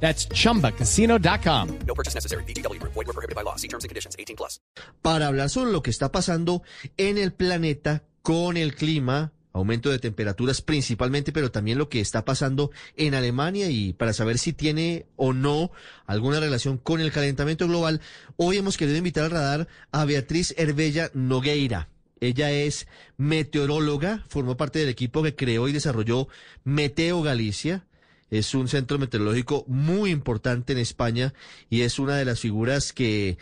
That's 0.00 0.28
chumbacasino.com. 0.28 1.68
No 1.86 1.94
purchase 1.94 2.14
necessary. 2.14 2.44
BGW. 2.44 2.80
Void 2.82 2.94
were 2.94 3.12
prohibited 3.12 3.34
by 3.34 3.42
law. 3.42 3.56
See 3.56 3.68
terms 3.68 3.84
and 3.84 3.90
conditions. 3.90 4.14
18 4.18 4.36
plus. 4.36 4.60
para 5.02 5.28
hablar 5.28 5.50
sobre 5.50 5.72
lo 5.72 5.82
que 5.82 5.90
está 5.90 6.10
pasando 6.10 6.62
en 6.96 7.18
el 7.18 7.32
planeta 7.32 8.02
con 8.22 8.56
el 8.56 8.74
clima, 8.74 9.32
aumento 9.52 9.90
de 9.90 9.98
temperaturas 9.98 10.60
principalmente, 10.60 11.32
pero 11.32 11.50
también 11.50 11.78
lo 11.78 11.88
que 11.88 12.00
está 12.00 12.24
pasando 12.24 12.70
en 12.96 13.14
Alemania 13.14 13.70
y 13.70 13.92
para 13.92 14.12
saber 14.12 14.38
si 14.38 14.52
tiene 14.52 15.06
o 15.16 15.32
no 15.32 15.70
alguna 16.06 16.40
relación 16.40 16.76
con 16.76 17.00
el 17.00 17.12
calentamiento 17.12 17.68
global, 17.68 18.00
hoy 18.36 18.56
hemos 18.58 18.76
querido 18.76 18.98
invitar 18.98 19.24
al 19.24 19.30
radar 19.30 19.68
a 19.92 20.04
Beatriz 20.04 20.54
Herbella 20.58 21.10
Nogueira. 21.14 21.88
Ella 22.20 22.50
es 22.50 22.88
meteoróloga, 23.16 24.24
formó 24.28 24.56
parte 24.56 24.78
del 24.80 24.88
equipo 24.88 25.22
que 25.22 25.36
creó 25.36 25.68
y 25.68 25.72
desarrolló 25.72 26.28
Meteo 26.64 27.22
Galicia. 27.22 27.86
Es 28.30 28.54
un 28.54 28.68
centro 28.68 28.98
meteorológico 28.98 29.64
muy 29.68 30.10
importante 30.10 30.72
en 30.72 30.78
España 30.78 31.32
y 31.70 31.82
es 31.82 31.98
una 31.98 32.16
de 32.16 32.24
las 32.24 32.40
figuras 32.40 32.92
que 32.92 33.38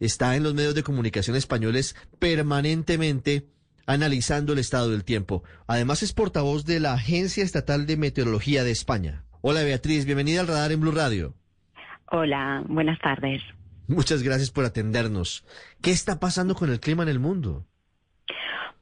está 0.00 0.36
en 0.36 0.42
los 0.42 0.54
medios 0.54 0.74
de 0.74 0.82
comunicación 0.82 1.36
españoles 1.36 1.94
permanentemente 2.18 3.46
analizando 3.86 4.52
el 4.52 4.58
estado 4.58 4.90
del 4.90 5.04
tiempo. 5.04 5.44
Además 5.66 6.02
es 6.02 6.12
portavoz 6.12 6.64
de 6.64 6.80
la 6.80 6.94
Agencia 6.94 7.44
Estatal 7.44 7.86
de 7.86 7.96
Meteorología 7.96 8.64
de 8.64 8.70
España. 8.70 9.24
Hola 9.40 9.62
Beatriz, 9.62 10.04
bienvenida 10.04 10.40
al 10.40 10.48
radar 10.48 10.72
en 10.72 10.80
Blue 10.80 10.92
Radio. 10.92 11.34
Hola, 12.10 12.62
buenas 12.66 12.98
tardes. 13.00 13.42
Muchas 13.86 14.22
gracias 14.22 14.50
por 14.50 14.64
atendernos. 14.64 15.44
¿Qué 15.82 15.90
está 15.90 16.18
pasando 16.18 16.54
con 16.54 16.70
el 16.70 16.80
clima 16.80 17.02
en 17.02 17.10
el 17.10 17.18
mundo? 17.18 17.66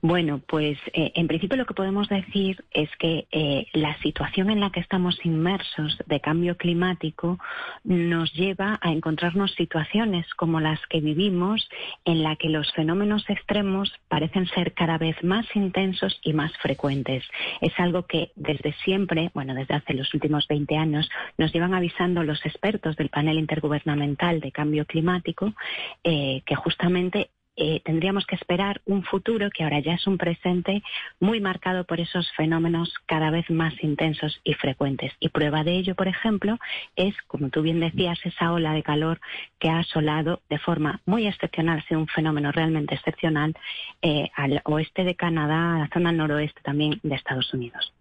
Bueno, 0.04 0.40
pues 0.48 0.78
eh, 0.94 1.12
en 1.14 1.28
principio 1.28 1.56
lo 1.56 1.64
que 1.64 1.74
podemos 1.74 2.08
decir 2.08 2.64
es 2.72 2.90
que 2.98 3.28
eh, 3.30 3.66
la 3.72 3.96
situación 3.98 4.50
en 4.50 4.58
la 4.58 4.70
que 4.70 4.80
estamos 4.80 5.16
inmersos 5.24 5.96
de 6.06 6.18
cambio 6.20 6.56
climático 6.56 7.38
nos 7.84 8.32
lleva 8.32 8.80
a 8.82 8.90
encontrarnos 8.90 9.52
situaciones 9.52 10.26
como 10.34 10.58
las 10.58 10.80
que 10.88 11.00
vivimos 11.00 11.68
en 12.04 12.24
la 12.24 12.34
que 12.34 12.48
los 12.48 12.72
fenómenos 12.72 13.30
extremos 13.30 13.92
parecen 14.08 14.48
ser 14.48 14.74
cada 14.74 14.98
vez 14.98 15.22
más 15.22 15.46
intensos 15.54 16.18
y 16.24 16.32
más 16.32 16.50
frecuentes. 16.58 17.22
Es 17.60 17.72
algo 17.78 18.04
que 18.04 18.32
desde 18.34 18.72
siempre, 18.84 19.30
bueno, 19.34 19.54
desde 19.54 19.74
hace 19.74 19.94
los 19.94 20.12
últimos 20.14 20.48
20 20.48 20.76
años, 20.78 21.08
nos 21.38 21.52
llevan 21.52 21.74
avisando 21.74 22.24
los 22.24 22.44
expertos 22.44 22.96
del 22.96 23.08
panel 23.08 23.38
intergubernamental 23.38 24.40
de 24.40 24.50
cambio 24.50 24.84
climático 24.84 25.54
eh, 26.02 26.42
que 26.44 26.56
justamente 26.56 27.30
eh, 27.56 27.80
tendríamos 27.84 28.24
que 28.26 28.34
esperar 28.34 28.80
un 28.86 29.04
futuro 29.04 29.50
que 29.50 29.62
ahora 29.62 29.80
ya 29.80 29.94
es 29.94 30.06
un 30.06 30.16
presente 30.16 30.82
muy 31.20 31.40
marcado 31.40 31.84
por 31.84 32.00
esos 32.00 32.30
fenómenos 32.36 32.94
cada 33.06 33.30
vez 33.30 33.48
más 33.50 33.74
intensos 33.82 34.40
y 34.44 34.54
frecuentes. 34.54 35.12
Y 35.20 35.28
prueba 35.28 35.62
de 35.62 35.76
ello, 35.76 35.94
por 35.94 36.08
ejemplo, 36.08 36.58
es, 36.96 37.14
como 37.26 37.50
tú 37.50 37.62
bien 37.62 37.80
decías, 37.80 38.18
esa 38.24 38.52
ola 38.52 38.72
de 38.72 38.82
calor 38.82 39.20
que 39.58 39.68
ha 39.68 39.80
asolado 39.80 40.40
de 40.48 40.58
forma 40.58 41.00
muy 41.04 41.26
excepcional, 41.26 41.80
ha 41.80 41.88
sido 41.88 42.00
un 42.00 42.08
fenómeno 42.08 42.52
realmente 42.52 42.94
excepcional, 42.94 43.54
eh, 44.00 44.30
al 44.34 44.62
oeste 44.64 45.04
de 45.04 45.14
Canadá, 45.14 45.76
a 45.76 45.78
la 45.80 45.90
zona 45.92 46.12
noroeste 46.12 46.60
también 46.62 47.00
de 47.02 47.14
Estados 47.14 47.52
Unidos. 47.52 47.92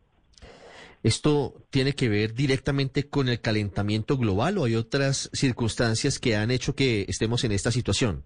¿Esto 1.03 1.55
tiene 1.71 1.93
que 1.93 2.09
ver 2.09 2.33
directamente 2.35 3.09
con 3.09 3.27
el 3.27 3.41
calentamiento 3.41 4.17
global 4.17 4.59
o 4.59 4.65
hay 4.65 4.75
otras 4.75 5.31
circunstancias 5.33 6.19
que 6.19 6.35
han 6.35 6.51
hecho 6.51 6.75
que 6.75 7.05
estemos 7.09 7.43
en 7.43 7.53
esta 7.53 7.71
situación? 7.71 8.23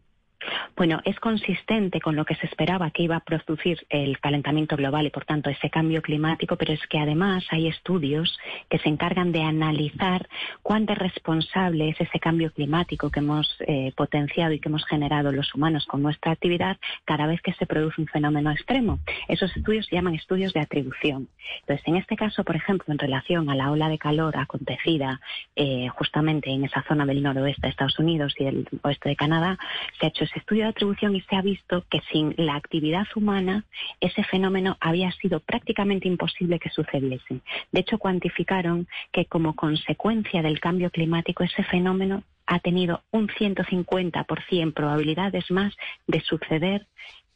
Bueno, 0.75 1.01
es 1.06 1.19
consistente 1.19 2.01
con 2.01 2.16
lo 2.16 2.25
que 2.25 2.35
se 2.35 2.45
esperaba 2.47 2.91
que 2.91 3.03
iba 3.03 3.16
a 3.16 3.22
producir 3.22 3.85
el 3.89 4.19
calentamiento 4.19 4.75
global 4.75 5.06
y, 5.06 5.09
por 5.09 5.25
tanto, 5.25 5.50
ese 5.50 5.69
cambio 5.69 6.01
climático, 6.01 6.56
pero 6.56 6.73
es 6.73 6.85
que 6.88 7.00
además 7.00 7.45
hay 7.51 7.67
estudios 7.67 8.38
que 8.69 8.79
se 8.79 8.89
encargan 8.89 9.31
de 9.31 9.41
analizar 9.41 10.28
cuánto 10.61 10.94
es 10.94 11.00
responsable 11.00 11.89
es 11.89 12.01
ese 12.01 12.19
cambio 12.19 12.51
climático 12.51 13.09
que 13.09 13.19
hemos 13.19 13.56
eh, 13.67 13.94
potenciado 13.95 14.53
y 14.53 14.59
que 14.59 14.69
hemos 14.69 14.85
generado 14.85 15.31
los 15.31 15.53
humanos 15.56 15.85
con 15.85 16.01
nuestra 16.01 16.31
actividad 16.31 16.77
cada 17.06 17.27
vez 17.27 17.41
que 17.41 17.53
se 17.53 17.66
produce 17.66 18.01
un 18.01 18.07
fenómeno 18.07 18.51
extremo. 18.51 19.00
Esos 19.27 19.56
estudios 19.56 19.85
se 19.85 19.95
llaman 19.95 20.16
estudios 20.16 20.53
de 20.53 20.59
atribución. 20.59 21.27
Entonces, 21.62 21.88
en 21.88 21.95
este 21.95 22.16
caso, 22.16 22.44
por 22.44 22.56
ejemplo, 22.56 22.91
en 22.91 23.00
relación 23.00 23.50
a 23.50 23.56
la 23.56 23.72
ola 23.72 23.89
de 23.89 23.97
calor 23.97 24.38
acontecida 24.38 25.19
eh, 25.56 25.88
justamente 25.89 26.50
en 26.50 26.66
esa 26.66 26.83
zona 26.83 27.06
del 27.06 27.23
noroeste 27.23 27.67
de 27.67 27.69
Estados 27.69 28.00
Unidos 28.00 28.35
y 28.39 28.45
del 28.45 28.67
oeste 28.83 29.09
de 29.09 29.16
Canadá, 29.16 29.57
se 30.00 30.06
ha 30.06 30.09
hecho 30.09 30.23
ese 30.23 30.34
estudio 30.40 30.63
de 30.63 30.69
atribución 30.69 31.16
y 31.16 31.22
se 31.22 31.35
ha 31.35 31.41
visto 31.41 31.85
que 31.90 32.01
sin 32.12 32.34
la 32.38 32.56
actividad 32.56 33.07
humana 33.16 33.66
ese 34.00 34.23
fenómeno 34.23 34.78
había 34.79 35.12
sido 35.13 35.40
prácticamente 35.40 36.07
imposible 36.07 36.59
que 36.59 36.69
sucediese. 36.69 37.41
De 37.72 37.79
hecho, 37.79 37.97
cuantificaron 37.97 38.88
que 39.12 39.25
como 39.25 39.56
consecuencia 39.56 40.41
del 40.41 40.59
cambio 40.59 40.90
climático 40.90 41.44
ese 41.44 41.63
fenómeno 41.63 42.24
ha 42.45 42.59
tenido 42.59 43.01
un 43.12 43.28
150% 43.28 44.74
probabilidades 44.74 45.50
más 45.50 45.74
de 46.07 46.22
suceder 46.22 46.85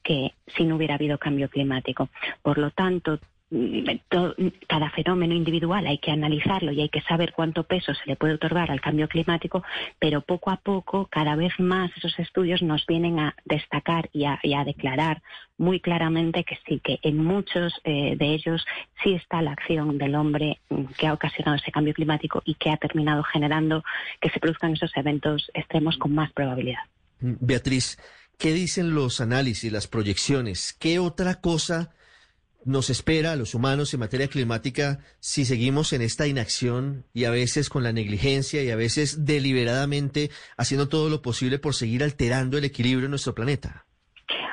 que 0.04 0.34
si 0.56 0.64
no 0.64 0.76
hubiera 0.76 0.96
habido 0.96 1.18
cambio 1.18 1.50
climático. 1.50 2.10
Por 2.42 2.58
lo 2.58 2.72
tanto, 2.72 3.20
cada 4.68 4.92
fenómeno 4.92 5.34
individual 5.34 5.88
hay 5.88 5.98
que 5.98 6.12
analizarlo 6.12 6.72
y 6.72 6.82
hay 6.82 6.90
que 6.90 7.02
saber 7.02 7.34
cuánto 7.34 7.64
peso 7.64 7.94
se 7.96 8.06
le 8.06 8.16
puede 8.16 8.36
otorgar 8.36 8.70
al 8.70 8.80
cambio 8.80 9.08
climático, 9.08 9.64
pero 9.98 10.22
poco 10.22 10.52
a 10.52 10.58
poco, 10.58 11.08
cada 11.10 11.36
vez 11.36 11.54
más 11.58 11.90
esos 11.98 12.18
estudios 12.20 12.62
nos 12.62 12.86
vienen 12.86 13.20
a 13.20 13.36
destacar 13.46 14.10
y 14.14 14.26
a, 14.26 14.40
declarar 14.64 15.24
muy 15.58 15.80
claramente 15.80 16.44
que 16.44 16.60
sí, 16.68 16.80
que 16.84 17.00
en 17.02 17.24
muchos 17.24 17.74
eh, 17.84 18.16
de 18.18 18.34
ellos 18.34 18.64
sí 19.04 19.14
está 19.14 19.42
la 19.42 19.54
acción 19.54 19.98
del 19.98 20.16
hombre 20.16 20.60
que 20.98 21.08
ha 21.08 21.14
ocasionado 21.14 21.58
ese 21.58 21.72
cambio 21.72 21.94
climático 21.94 22.44
y 22.46 22.54
que 22.56 22.70
ha 22.70 22.78
terminado 22.78 23.24
generando 23.24 23.84
que 24.22 24.30
se 24.30 24.40
produzcan 24.40 24.74
esos 24.74 24.96
eventos 24.96 25.50
extremos 25.54 25.98
con 25.98 26.14
más 26.14 26.32
probabilidad. 26.34 26.82
Beatriz, 27.20 27.98
¿qué 28.38 28.54
dicen 28.54 28.94
los 28.94 29.22
análisis, 29.22 29.72
las 29.72 29.88
proyecciones? 29.88 30.74
¿Qué 30.74 31.00
otra 31.00 31.42
cosa 31.42 31.92
nos 32.66 32.90
espera 32.90 33.32
a 33.32 33.36
los 33.36 33.56
humanos 33.56 33.94
en 33.94 34.02
materia 34.02 34.28
climática 34.28 35.00
si 35.20 35.46
seguimos 35.46 35.94
en 35.94 36.02
esta 36.02 36.28
inacción 36.28 37.06
y 37.14 37.26
a 37.26 37.32
veces 37.32 37.70
con 37.70 37.84
la 37.84 37.94
negligencia 37.94 38.64
y 38.64 38.70
a 38.70 38.76
veces 38.76 39.26
deliberadamente 39.26 40.30
haciendo 40.58 40.90
todo 40.90 41.10
lo 41.10 41.22
posible 41.22 41.60
por 41.60 41.74
seguir 41.74 42.04
alterando 42.04 42.58
el 42.58 42.66
equilibrio 42.66 43.06
en 43.06 43.12
nuestro 43.12 43.34
planeta? 43.34 43.86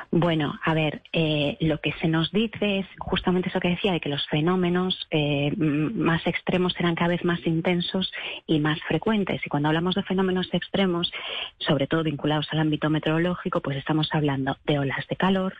Bueno, 0.09 0.57
a 0.63 0.73
ver, 0.73 1.01
eh, 1.11 1.57
lo 1.59 1.79
que 1.79 1.91
se 2.01 2.07
nos 2.07 2.31
dice 2.31 2.79
es 2.79 2.87
justamente 2.97 3.49
eso 3.49 3.59
que 3.59 3.69
decía, 3.69 3.91
de 3.91 3.99
que 3.99 4.09
los 4.09 4.25
fenómenos 4.27 5.05
eh, 5.11 5.53
más 5.57 6.25
extremos 6.25 6.73
serán 6.73 6.95
cada 6.95 7.09
vez 7.09 7.25
más 7.25 7.45
intensos 7.45 8.11
y 8.45 8.59
más 8.59 8.79
frecuentes. 8.87 9.45
Y 9.45 9.49
cuando 9.49 9.67
hablamos 9.67 9.95
de 9.95 10.03
fenómenos 10.03 10.47
extremos, 10.53 11.11
sobre 11.59 11.87
todo 11.87 12.03
vinculados 12.03 12.47
al 12.51 12.59
ámbito 12.59 12.89
meteorológico, 12.89 13.61
pues 13.61 13.77
estamos 13.77 14.07
hablando 14.13 14.57
de 14.65 14.79
olas 14.79 15.05
de 15.07 15.17
calor, 15.17 15.55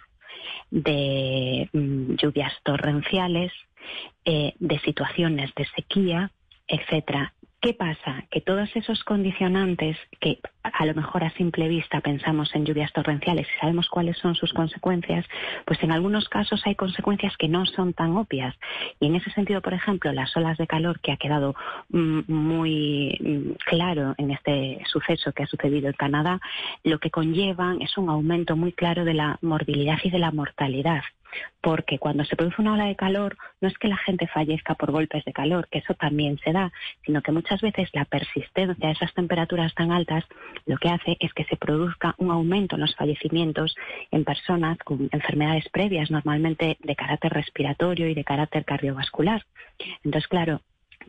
de 0.71 1.69
mm, 1.73 2.15
lluvias 2.15 2.53
torrenciales, 2.63 3.51
eh, 4.25 4.53
de 4.59 4.79
situaciones 4.79 5.53
de 5.55 5.65
sequía, 5.75 6.31
etcétera. 6.67 7.33
¿Qué 7.67 7.73
pasa? 7.73 8.23
Que 8.31 8.39
todos 8.39 8.73
esos 8.77 9.03
condicionantes 9.03 9.97
que 10.21 10.39
a 10.63 10.85
lo 10.85 10.93
mejor 10.93 11.25
a 11.25 11.31
simple 11.31 11.67
vista 11.67 11.99
pensamos 11.99 12.55
en 12.55 12.63
lluvias 12.63 12.93
torrenciales 12.93 13.45
y 13.45 13.59
sabemos 13.59 13.89
cuáles 13.89 14.17
son 14.19 14.35
sus 14.35 14.53
consecuencias, 14.53 15.25
pues 15.65 15.83
en 15.83 15.91
algunos 15.91 16.29
casos 16.29 16.61
hay 16.63 16.75
consecuencias 16.75 17.35
que 17.35 17.49
no 17.49 17.65
son 17.65 17.91
tan 17.91 18.15
obvias. 18.15 18.55
Y 19.01 19.07
en 19.07 19.15
ese 19.15 19.31
sentido, 19.31 19.61
por 19.61 19.73
ejemplo, 19.73 20.13
las 20.13 20.33
olas 20.37 20.57
de 20.57 20.65
calor 20.65 21.01
que 21.01 21.11
ha 21.11 21.17
quedado 21.17 21.55
mm, 21.89 22.21
muy 22.31 23.17
mm, 23.19 23.51
claro 23.65 24.15
en 24.17 24.31
este 24.31 24.79
suceso 24.89 25.33
que 25.33 25.43
ha 25.43 25.47
sucedido 25.47 25.87
en 25.87 25.93
Canadá, 25.93 26.39
lo 26.85 26.99
que 26.99 27.11
conllevan 27.11 27.81
es 27.81 27.97
un 27.97 28.09
aumento 28.09 28.55
muy 28.55 28.71
claro 28.71 29.03
de 29.03 29.13
la 29.13 29.39
morbilidad 29.41 29.97
y 30.05 30.09
de 30.09 30.19
la 30.19 30.31
mortalidad 30.31 31.01
porque 31.61 31.99
cuando 31.99 32.25
se 32.25 32.35
produce 32.35 32.61
una 32.61 32.73
ola 32.73 32.85
de 32.85 32.95
calor 32.95 33.37
no 33.61 33.67
es 33.67 33.77
que 33.77 33.87
la 33.87 33.97
gente 33.97 34.27
fallezca 34.27 34.75
por 34.75 34.91
golpes 34.91 35.25
de 35.25 35.33
calor, 35.33 35.67
que 35.69 35.79
eso 35.79 35.93
también 35.93 36.39
se 36.39 36.53
da, 36.53 36.71
sino 37.05 37.21
que 37.21 37.31
muchas 37.31 37.61
veces 37.61 37.89
la 37.93 38.05
persistencia 38.05 38.75
de 38.87 38.91
esas 38.91 39.13
temperaturas 39.13 39.73
tan 39.73 39.91
altas 39.91 40.23
lo 40.65 40.77
que 40.77 40.89
hace 40.89 41.17
es 41.19 41.33
que 41.33 41.45
se 41.45 41.57
produzca 41.57 42.15
un 42.17 42.31
aumento 42.31 42.75
en 42.75 42.81
los 42.81 42.95
fallecimientos 42.95 43.75
en 44.11 44.23
personas 44.23 44.77
con 44.79 45.09
enfermedades 45.11 45.67
previas, 45.69 46.11
normalmente 46.11 46.77
de 46.79 46.95
carácter 46.95 47.33
respiratorio 47.33 48.07
y 48.07 48.13
de 48.13 48.23
carácter 48.23 48.65
cardiovascular. 48.65 49.43
Entonces, 50.03 50.27
claro, 50.27 50.61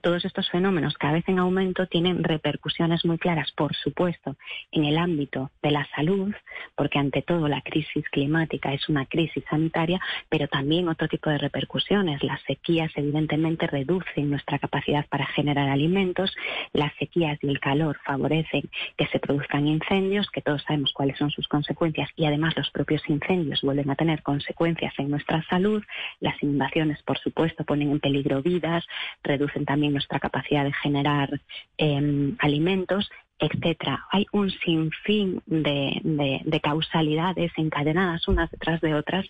todos 0.02 0.24
estos 0.24 0.48
fenómenos 0.50 0.94
cada 0.94 1.14
vez 1.14 1.24
en 1.28 1.38
aumento 1.38 1.86
tienen 1.86 2.22
repercusiones 2.22 3.04
muy 3.04 3.18
claras, 3.18 3.50
por 3.52 3.74
supuesto, 3.74 4.36
en 4.72 4.84
el 4.84 4.98
ámbito 4.98 5.50
de 5.62 5.70
la 5.70 5.86
salud, 5.94 6.34
porque 6.74 6.98
ante 6.98 7.22
todo 7.22 7.48
la 7.48 7.60
crisis 7.62 8.04
climática 8.10 8.72
es 8.72 8.88
una 8.88 9.06
crisis 9.06 9.44
sanitaria, 9.48 10.00
pero 10.28 10.48
también 10.48 10.88
otro 10.88 11.08
tipo 11.08 11.30
de 11.30 11.38
repercusiones. 11.38 12.22
Las 12.22 12.40
sequías 12.42 12.90
evidentemente 12.96 13.66
reducen 13.66 14.30
nuestra 14.30 14.58
capacidad 14.58 15.06
para 15.08 15.26
generar 15.26 15.68
alimentos, 15.68 16.34
las 16.72 16.94
sequías 16.96 17.38
y 17.42 17.48
el 17.48 17.60
calor 17.60 17.98
favorecen 18.04 18.68
que 18.96 19.06
se 19.08 19.18
produzcan 19.18 19.66
incendios, 19.66 20.30
que 20.30 20.42
todos 20.42 20.62
sabemos 20.62 20.92
cuáles 20.92 21.18
son 21.18 21.30
sus 21.30 21.48
consecuencias 21.48 22.08
y 22.16 22.24
además 22.24 22.54
los 22.56 22.70
propios 22.70 23.02
incendios 23.08 23.62
vuelven 23.62 23.90
a 23.90 23.96
tener 23.96 24.22
consecuencias 24.22 24.94
en 24.98 25.10
nuestra 25.10 25.42
salud. 25.44 25.82
Las 26.20 26.40
inundaciones, 26.42 27.02
por 27.02 27.18
supuesto, 27.18 27.64
ponen 27.64 27.90
en 27.90 28.00
peligro 28.00 28.42
vidas, 28.42 28.84
reducen 29.22 29.64
también 29.64 29.87
nuestra 29.90 30.20
capacidad 30.20 30.64
de 30.64 30.72
generar 30.72 31.40
em, 31.76 32.36
alimentos 32.38 33.08
etcétera. 33.38 34.04
Hay 34.10 34.26
un 34.32 34.50
sinfín 34.50 35.42
de, 35.46 36.00
de, 36.44 36.60
causalidades 36.60 37.52
encadenadas 37.56 38.26
unas 38.26 38.50
detrás 38.50 38.80
de 38.80 38.94
otras 38.94 39.26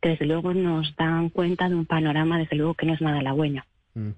que 0.00 0.10
desde 0.10 0.26
luego 0.26 0.52
nos 0.52 0.94
dan 0.96 1.28
cuenta 1.28 1.68
de 1.68 1.76
un 1.76 1.86
panorama, 1.86 2.38
desde 2.38 2.56
luego 2.56 2.74
que 2.74 2.86
no 2.86 2.94
es 2.94 3.00
nada 3.00 3.20
halagüeño. 3.20 3.64
Mm. 3.94 4.10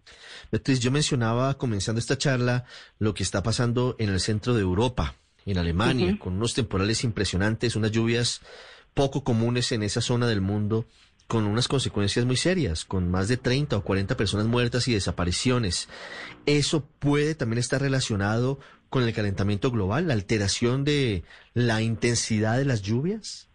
Beatriz, 0.50 0.80
yo 0.80 0.90
mencionaba 0.90 1.54
comenzando 1.58 1.98
esta 1.98 2.16
charla 2.16 2.64
lo 2.98 3.12
que 3.12 3.22
está 3.22 3.42
pasando 3.42 3.96
en 3.98 4.08
el 4.08 4.20
centro 4.20 4.54
de 4.54 4.62
Europa, 4.62 5.14
en 5.44 5.58
Alemania, 5.58 6.16
con 6.18 6.34
unos 6.34 6.54
temporales 6.54 7.04
impresionantes, 7.04 7.76
unas 7.76 7.92
lluvias 7.92 8.40
poco 8.94 9.24
comunes 9.24 9.72
en 9.72 9.82
esa 9.82 10.00
zona 10.00 10.26
del 10.26 10.40
mundo 10.40 10.86
con 11.26 11.46
unas 11.46 11.68
consecuencias 11.68 12.24
muy 12.26 12.36
serias, 12.36 12.84
con 12.84 13.10
más 13.10 13.28
de 13.28 13.36
30 13.36 13.76
o 13.76 13.84
40 13.84 14.16
personas 14.16 14.46
muertas 14.46 14.88
y 14.88 14.94
desapariciones. 14.94 15.88
¿Eso 16.46 16.84
puede 16.98 17.34
también 17.34 17.58
estar 17.58 17.80
relacionado 17.80 18.58
con 18.90 19.02
el 19.02 19.12
calentamiento 19.14 19.70
global, 19.70 20.08
la 20.08 20.14
alteración 20.14 20.84
de 20.84 21.24
la 21.54 21.82
intensidad 21.82 22.58
de 22.58 22.64
las 22.64 22.82
lluvias? 22.82 23.48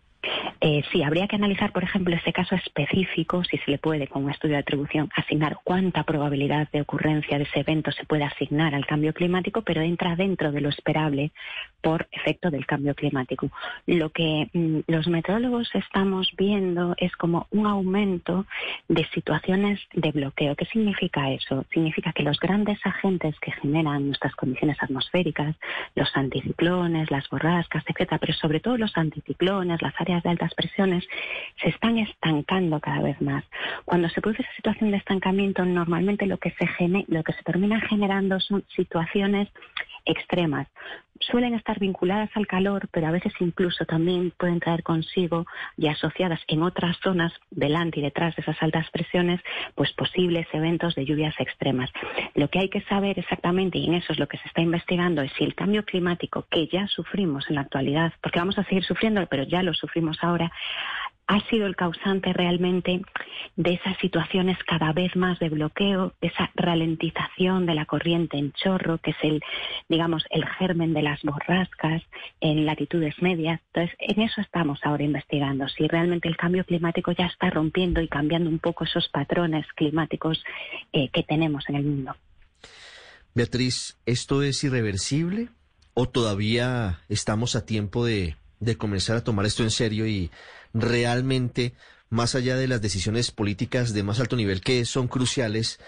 Eh, 0.61 0.83
sí, 0.91 1.03
habría 1.03 1.27
que 1.27 1.37
analizar, 1.37 1.71
por 1.71 1.83
ejemplo, 1.83 2.13
ese 2.13 2.33
caso 2.33 2.55
específico, 2.55 3.43
si 3.45 3.57
se 3.59 3.71
le 3.71 3.77
puede, 3.77 4.07
con 4.07 4.25
un 4.25 4.31
estudio 4.31 4.55
de 4.55 4.61
atribución, 4.61 5.09
asignar 5.15 5.59
cuánta 5.63 6.03
probabilidad 6.03 6.69
de 6.71 6.81
ocurrencia 6.81 7.37
de 7.37 7.45
ese 7.45 7.61
evento 7.61 7.91
se 7.91 8.03
puede 8.03 8.25
asignar 8.25 8.75
al 8.75 8.85
cambio 8.85 9.13
climático, 9.13 9.61
pero 9.61 9.81
entra 9.81 10.17
dentro 10.17 10.51
de 10.51 10.59
lo 10.59 10.67
esperable 10.67 11.31
por 11.81 12.09
efecto 12.11 12.51
del 12.51 12.65
cambio 12.65 12.93
climático. 12.93 13.49
Lo 13.85 14.09
que 14.09 14.49
mm, 14.51 14.79
los 14.87 15.07
meteorólogos 15.07 15.69
estamos 15.75 16.29
viendo 16.37 16.93
es 16.97 17.15
como 17.15 17.47
un 17.51 17.65
aumento 17.65 18.45
de 18.89 19.05
situaciones 19.13 19.79
de 19.93 20.11
bloqueo. 20.11 20.57
¿Qué 20.57 20.65
significa 20.65 21.31
eso? 21.31 21.65
Significa 21.71 22.11
que 22.11 22.23
los 22.23 22.37
grandes 22.37 22.79
agentes 22.85 23.39
que 23.39 23.53
generan 23.53 24.07
nuestras 24.07 24.35
condiciones 24.35 24.75
atmosféricas, 24.81 25.55
los 25.95 26.09
anticiclones, 26.15 27.09
las 27.11 27.29
borrascas, 27.29 27.83
etcétera, 27.87 28.17
pero 28.17 28.33
sobre 28.33 28.59
todo 28.59 28.77
los 28.77 28.97
anticiclones, 28.97 29.81
las 29.81 29.93
áreas 29.99 30.21
de 30.23 30.31
alta 30.31 30.48
presiones 30.55 31.05
se 31.61 31.69
están 31.69 31.97
estancando 31.97 32.79
cada 32.79 33.01
vez 33.01 33.19
más. 33.21 33.43
Cuando 33.85 34.09
se 34.09 34.21
produce 34.21 34.43
esa 34.43 34.53
situación 34.55 34.91
de 34.91 34.97
estancamiento, 34.97 35.65
normalmente 35.65 36.25
lo 36.25 36.37
que 36.37 36.51
se, 36.51 36.67
lo 37.07 37.23
que 37.23 37.33
se 37.33 37.43
termina 37.43 37.79
generando 37.81 38.39
son 38.39 38.63
situaciones 38.75 39.49
extremas. 40.05 40.67
Suelen 41.21 41.53
estar 41.53 41.79
vinculadas 41.79 42.29
al 42.35 42.47
calor, 42.47 42.87
pero 42.91 43.07
a 43.07 43.11
veces 43.11 43.33
incluso 43.41 43.85
también 43.85 44.31
pueden 44.37 44.61
traer 44.61 44.83
consigo 44.83 45.45
y 45.77 45.87
asociadas 45.87 46.39
en 46.47 46.63
otras 46.63 46.97
zonas 47.03 47.33
delante 47.51 47.99
y 47.99 48.03
detrás 48.03 48.35
de 48.37 48.41
esas 48.41 48.61
altas 48.63 48.89
presiones, 48.89 49.41
pues 49.75 49.91
posibles 49.93 50.47
eventos 50.53 50.95
de 50.95 51.03
lluvias 51.03 51.35
extremas. 51.37 51.91
Lo 52.35 52.49
que 52.49 52.59
hay 52.59 52.69
que 52.69 52.81
saber 52.83 53.19
exactamente, 53.19 53.77
y 53.77 53.87
en 53.87 53.95
eso 53.95 54.13
es 54.13 54.19
lo 54.19 54.27
que 54.27 54.37
se 54.37 54.47
está 54.47 54.61
investigando, 54.61 55.21
es 55.21 55.31
si 55.33 55.43
el 55.43 55.55
cambio 55.55 55.83
climático 55.83 56.45
que 56.49 56.67
ya 56.67 56.87
sufrimos 56.87 57.49
en 57.49 57.55
la 57.55 57.61
actualidad, 57.61 58.13
porque 58.21 58.39
vamos 58.39 58.57
a 58.57 58.63
seguir 58.63 58.85
sufriendo, 58.85 59.25
pero 59.27 59.43
ya 59.43 59.61
lo 59.61 59.73
sufrimos 59.73 60.17
ahora, 60.21 60.51
ha 61.29 61.47
sido 61.47 61.67
el 61.67 61.75
causante 61.75 62.33
realmente 62.33 63.01
de 63.55 63.73
esas 63.73 63.95
situaciones 63.99 64.57
cada 64.65 64.91
vez 64.93 65.15
más 65.15 65.37
de 65.37 65.49
bloqueo, 65.49 66.11
de 66.21 66.29
esa 66.29 66.49
ralentización 66.55 67.67
de 67.67 67.75
la 67.75 67.85
corriente 67.85 68.37
en 68.37 68.51
chorro, 68.53 68.97
que 68.97 69.11
es 69.11 69.17
el, 69.21 69.39
digamos, 69.87 70.23
el 70.31 70.43
germen 70.57 70.91
de 70.91 71.03
las 71.03 71.21
borrascas 71.21 72.01
en 72.41 72.65
latitudes 72.65 73.13
medias. 73.21 73.61
Entonces, 73.67 73.95
en 73.99 74.23
eso 74.23 74.41
estamos 74.41 74.79
ahora 74.81 75.03
investigando, 75.03 75.69
si 75.69 75.87
realmente 75.87 76.27
el 76.27 76.35
cambio 76.35 76.65
climático 76.65 77.11
ya 77.11 77.27
está 77.27 77.51
rompiendo 77.51 78.01
y 78.01 78.07
cambiando 78.07 78.49
un 78.49 78.57
poco 78.57 78.85
esos 78.85 79.07
patrones 79.09 79.67
climáticos 79.75 80.43
eh, 80.93 81.09
que 81.09 81.21
tenemos 81.21 81.63
en 81.69 81.75
el 81.75 81.83
mundo. 81.83 82.15
Beatriz, 83.35 83.99
¿esto 84.07 84.41
es 84.41 84.63
irreversible 84.63 85.49
o 85.93 86.09
todavía 86.09 87.01
estamos 87.07 87.55
a 87.55 87.67
tiempo 87.67 88.03
de, 88.03 88.35
de 88.59 88.77
comenzar 88.77 89.17
a 89.17 89.23
tomar 89.23 89.45
esto 89.45 89.63
en 89.63 89.71
serio 89.71 90.07
y 90.07 90.31
realmente, 90.73 91.73
más 92.09 92.35
allá 92.35 92.55
de 92.55 92.67
las 92.67 92.81
decisiones 92.81 93.31
políticas 93.31 93.93
de 93.93 94.03
más 94.03 94.19
alto 94.19 94.35
nivel 94.35 94.61
que 94.61 94.85
son 94.85 95.07
cruciales, 95.07 95.79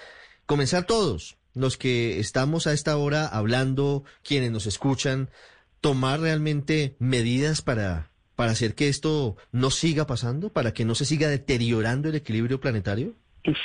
comenzar 0.46 0.86
todos, 0.86 1.38
los 1.54 1.78
que 1.78 2.20
estamos 2.20 2.68
a 2.68 2.74
esta 2.74 2.96
hora 2.98 3.28
hablando, 3.28 4.04
quienes 4.24 4.52
nos 4.52 4.66
escuchan, 4.66 5.30
tomar 5.82 6.20
realmente 6.20 6.96
medidas 7.00 7.62
para, 7.62 8.12
para 8.36 8.52
hacer 8.52 8.76
que 8.76 8.88
esto 8.88 9.36
no 9.52 9.72
siga 9.72 10.08
pasando, 10.08 10.50
para 10.50 10.74
que 10.74 10.86
no 10.86 10.96
se 10.96 11.06
siga 11.06 11.28
deteriorando 11.28 12.10
el 12.10 12.16
equilibrio 12.16 12.62
planetario? 12.62 13.16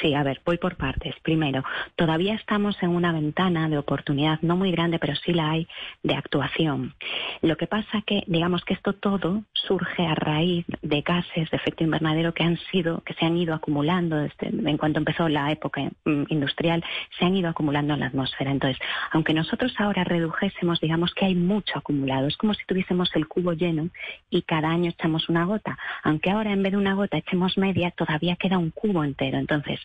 Sí, 0.01 0.15
a 0.15 0.23
ver, 0.23 0.41
voy 0.45 0.57
por 0.57 0.77
partes. 0.77 1.15
Primero, 1.23 1.63
todavía 1.97 2.35
estamos 2.35 2.83
en 2.83 2.91
una 2.91 3.13
ventana 3.13 3.69
de 3.69 3.77
oportunidad 3.77 4.41
no 4.41 4.57
muy 4.57 4.71
grande, 4.71 4.99
pero 4.99 5.15
sí 5.17 5.33
la 5.33 5.51
hay, 5.51 5.69
de 6.03 6.15
actuación. 6.15 6.95
Lo 7.43 7.57
que 7.57 7.67
pasa 7.67 8.03
que, 8.07 8.23
digamos 8.27 8.65
que 8.65 8.75
esto 8.75 8.95
todo 8.95 9.43
surge 9.53 10.07
a 10.07 10.15
raíz 10.15 10.65
de 10.81 11.03
gases 11.03 11.51
de 11.51 11.57
efecto 11.57 11.85
invernadero 11.85 12.33
que 12.33 12.45
han 12.45 12.59
sido, 12.71 13.03
que 13.03 13.15
se 13.15 13.27
han 13.27 13.37
ido 13.37 13.55
acumulando 13.55 14.17
desde, 14.17 14.49
en 14.49 14.79
cuanto 14.79 14.99
empezó 14.99 15.29
la 15.29 15.51
época 15.53 15.83
mm, 16.05 16.25
industrial, 16.29 16.83
se 17.19 17.27
han 17.27 17.37
ido 17.37 17.51
acumulando 17.51 17.95
en 17.95 18.01
la 18.01 18.07
atmósfera. 18.07 18.51
Entonces, 18.51 18.79
aunque 19.11 19.35
nosotros 19.35 19.75
ahora 19.79 20.05
redujésemos, 20.05 20.81
digamos 20.81 21.13
que 21.15 21.27
hay 21.27 21.35
mucho 21.35 21.79
acumulado. 21.79 22.29
Es 22.29 22.37
como 22.37 22.55
si 22.55 22.65
tuviésemos 22.65 23.11
el 23.15 23.29
cubo 23.29 23.53
lleno 23.53 23.91
y 24.31 24.43
cada 24.43 24.71
año 24.71 24.91
echamos 24.91 25.29
una 25.29 25.45
gota. 25.45 25.77
Aunque 26.03 26.31
ahora 26.31 26.53
en 26.53 26.63
vez 26.63 26.73
de 26.73 26.79
una 26.79 26.95
gota 26.95 27.19
echemos 27.19 27.59
media, 27.59 27.91
todavía 27.91 28.37
queda 28.37 28.59
un 28.59 28.71
cubo 28.71 29.05
entero. 29.05 29.39
Entonces, 29.39 29.66
entonces, 29.67 29.85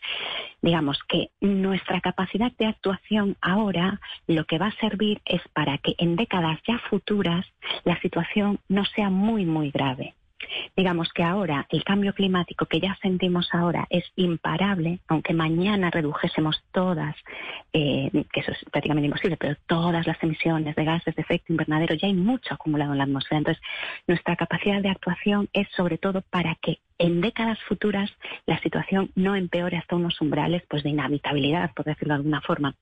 digamos 0.62 1.00
que 1.08 1.30
nuestra 1.40 2.02
capacidad 2.02 2.52
de 2.58 2.68
actuación 2.68 3.36
ahora 3.42 4.00
lo 4.28 4.46
que 4.46 4.58
va 4.58 4.68
a 4.68 4.80
servir 4.80 5.22
es 5.26 5.42
para 5.54 5.78
que 5.78 5.96
en 5.98 6.16
décadas 6.16 6.60
ya 6.68 6.80
futuras 6.90 7.46
la 7.84 8.00
situación 8.02 8.60
no 8.68 8.86
sea 8.86 9.10
muy, 9.10 9.46
muy 9.46 9.72
grave. 9.72 10.14
Digamos 10.76 11.10
que 11.14 11.24
ahora 11.24 11.68
el 11.70 11.84
cambio 11.84 12.14
climático 12.14 12.66
que 12.66 12.80
ya 12.80 12.98
sentimos 13.02 13.50
ahora 13.54 13.86
es 13.90 14.04
imparable, 14.16 15.00
aunque 15.08 15.34
mañana 15.34 15.92
redujésemos 15.92 16.64
todas, 16.72 17.16
eh, 17.74 18.10
que 18.34 18.40
eso 18.40 18.52
es 18.52 18.58
prácticamente 18.72 19.06
imposible, 19.06 19.38
pero 19.38 19.56
todas 19.68 20.06
las 20.08 20.22
emisiones 20.24 20.76
de 20.76 20.84
gases 20.84 21.16
de 21.16 21.22
efecto 21.22 21.54
invernadero, 21.54 21.94
ya 21.94 22.08
hay 22.08 22.16
mucho 22.16 22.56
acumulado 22.56 22.92
en 22.92 22.98
la 22.98 23.04
atmósfera. 23.04 23.38
Entonces, 23.38 23.64
nuestra 24.08 24.36
capacidad 24.36 24.82
de 24.82 24.90
actuación 24.90 25.48
es 25.54 25.68
sobre 25.76 26.00
todo 26.00 26.22
para 26.22 26.56
que 26.56 26.80
en 27.02 27.20
décadas 27.20 27.60
futuras 27.68 28.12
la 28.46 28.60
situación 28.60 29.10
no 29.16 29.36
empeore 29.36 29.78
hasta 29.78 29.96
unos 29.96 30.22
umbrales 30.22 30.64
pues, 30.70 30.84
de 30.84 30.90
inhabitabilidad, 30.90 31.74
por 31.74 31.86
decirlo 31.86 32.14
de 32.14 32.20
alguna 32.20 32.42
forma. 32.42 32.76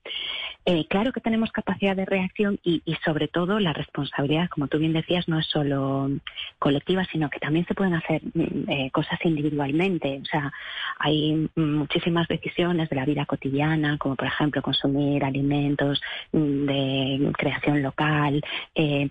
Eh, 0.66 0.86
claro 0.88 1.12
que 1.12 1.20
tenemos 1.20 1.50
capacidad 1.52 1.96
de 1.96 2.04
reacción 2.04 2.58
y, 2.62 2.82
sobre 3.02 3.28
todo 3.28 3.58
la 3.60 3.72
responsabilidad, 3.72 4.50
como 4.50 4.68
tú 4.68 4.78
bien 4.78 4.92
decías, 4.92 5.26
no 5.26 5.38
es 5.38 5.46
solo 5.46 6.10
colectiva, 6.58 7.04
sino 7.10 7.30
que 7.30 7.40
también 7.40 7.64
se 7.66 7.74
pueden 7.74 7.94
hacer 7.94 8.20
mm, 8.34 8.70
eh, 8.70 8.90
cosas 8.92 9.18
individualmente. 9.24 10.20
O 10.22 10.26
sea, 10.26 10.52
hay 10.98 11.48
muchísimas 11.56 12.28
decisiones 12.28 12.90
de 12.90 12.96
la 12.96 13.06
vida 13.06 13.24
cotidiana, 13.24 13.96
como 13.96 14.16
por 14.16 14.26
ejemplo 14.26 14.60
consumir 14.60 15.24
alimentos 15.24 16.00
mm, 16.32 16.66
de 16.66 17.32
creación 17.38 17.82
local, 17.82 18.42
eh, 18.74 19.08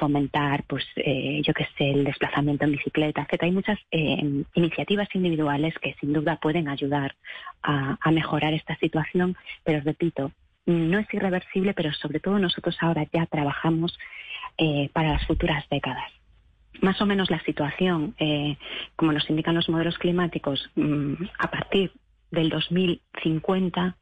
fomentar, 0.00 0.64
pues, 0.64 0.84
yo 0.96 1.54
qué 1.54 1.68
sé, 1.76 1.90
el 1.90 2.02
desplazamiento 2.02 2.64
en 2.64 2.72
bicicleta, 2.72 3.22
etc. 3.22 3.44
Hay 3.44 3.52
muchas 3.52 3.78
iniciativas 4.54 5.08
individuales 5.14 5.74
que 5.80 5.94
sin 6.00 6.12
duda 6.12 6.36
pueden 6.36 6.68
ayudar 6.68 7.16
a, 7.62 7.98
mejorar 8.10 8.54
esta 8.54 8.76
situación, 8.76 9.36
pero 9.64 9.80
repito, 9.80 10.32
no 10.66 10.98
es 10.98 11.12
irreversible, 11.12 11.74
pero 11.74 11.92
sobre 11.92 12.20
todo 12.20 12.38
nosotros 12.38 12.76
ahora 12.80 13.06
ya 13.12 13.26
trabajamos 13.26 13.98
eh, 14.56 14.90
para 14.92 15.12
las 15.12 15.26
futuras 15.26 15.64
décadas. 15.70 16.10
Más 16.80 17.00
o 17.00 17.06
menos 17.06 17.30
la 17.30 17.42
situación, 17.44 18.14
eh, 18.18 18.56
como 18.96 19.12
nos 19.12 19.28
indican 19.30 19.54
los 19.54 19.68
modelos 19.68 19.98
climáticos, 19.98 20.70
mm, 20.76 21.14
a 21.38 21.50
partir 21.50 21.92
del 22.30 22.50
2050 22.50 23.96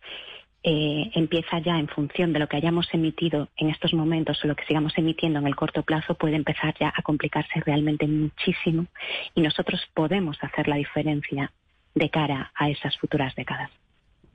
eh, 0.62 1.10
empieza 1.14 1.58
ya 1.60 1.78
en 1.78 1.88
función 1.88 2.32
de 2.32 2.40
lo 2.40 2.48
que 2.48 2.56
hayamos 2.56 2.88
emitido 2.92 3.48
en 3.56 3.70
estos 3.70 3.94
momentos 3.94 4.42
o 4.42 4.48
lo 4.48 4.56
que 4.56 4.64
sigamos 4.64 4.92
emitiendo 4.96 5.38
en 5.38 5.46
el 5.46 5.54
corto 5.54 5.82
plazo, 5.82 6.14
puede 6.14 6.36
empezar 6.36 6.74
ya 6.78 6.92
a 6.96 7.02
complicarse 7.02 7.60
realmente 7.64 8.06
muchísimo 8.06 8.86
y 9.34 9.42
nosotros 9.42 9.80
podemos 9.94 10.36
hacer 10.42 10.66
la 10.66 10.76
diferencia 10.76 11.52
de 11.94 12.10
cara 12.10 12.52
a 12.54 12.68
esas 12.68 12.96
futuras 12.98 13.34
décadas. 13.36 13.70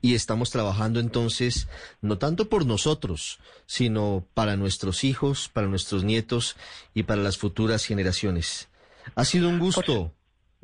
y 0.04 0.14
estamos 0.14 0.50
trabajando 0.50 0.98
entonces 0.98 1.68
no 2.00 2.18
tanto 2.18 2.48
por 2.48 2.66
nosotros, 2.66 3.38
sino 3.66 4.26
para 4.34 4.56
nuestros 4.56 5.04
hijos, 5.04 5.48
para 5.48 5.68
nuestros 5.68 6.02
nietos 6.02 6.56
y 6.92 7.04
para 7.04 7.22
las 7.22 7.38
futuras 7.38 7.84
generaciones. 7.84 8.68
Ha 9.14 9.24
sido 9.24 9.48
un 9.48 9.60
gusto. 9.60 10.12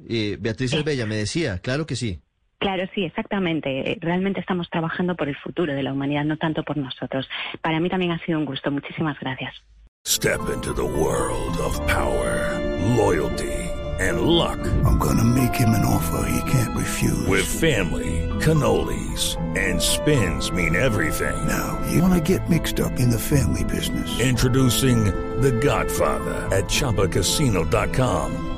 Eh, 0.08 0.36
Beatriz 0.40 0.82
Bella 0.84 1.06
me 1.06 1.16
decía, 1.16 1.58
claro 1.58 1.86
que 1.86 1.94
sí. 1.94 2.20
Claro, 2.58 2.84
sí, 2.94 3.04
exactamente. 3.04 3.98
Realmente 4.00 4.40
estamos 4.40 4.68
trabajando 4.68 5.14
por 5.14 5.28
el 5.28 5.36
futuro 5.36 5.72
de 5.72 5.82
la 5.82 5.92
humanidad, 5.92 6.24
no 6.24 6.36
tanto 6.36 6.64
por 6.64 6.76
nosotros. 6.76 7.28
Para 7.62 7.78
mí 7.78 7.88
también 7.88 8.12
ha 8.12 8.18
sido 8.18 8.38
un 8.38 8.44
gusto. 8.44 8.70
Muchísimas 8.70 9.18
gracias. 9.20 9.54
Step 10.06 10.48
into 10.48 10.72
the 10.72 10.84
world 10.84 11.58
of 11.58 11.78
power, 11.86 12.58
loyalty, 12.96 13.52
and 14.00 14.22
luck. 14.22 14.58
I'm 14.84 14.98
gonna 14.98 15.24
make 15.24 15.54
him 15.54 15.70
an 15.70 15.84
offer 15.84 16.28
he 16.30 16.50
can't 16.50 16.74
refuse. 16.76 17.26
With 17.26 17.44
family, 17.44 18.26
cannolis, 18.40 19.36
and 19.56 19.80
spins 19.80 20.50
mean 20.50 20.74
everything. 20.76 21.36
Now, 21.46 21.78
you 21.90 22.00
wanna 22.00 22.20
get 22.20 22.48
mixed 22.48 22.80
up 22.80 22.98
in 22.98 23.10
the 23.10 23.18
family 23.18 23.64
business. 23.64 24.18
Introducing 24.18 25.04
The 25.42 25.52
Godfather 25.52 26.48
at 26.56 26.64
ChumbaCasino.com. 26.64 28.57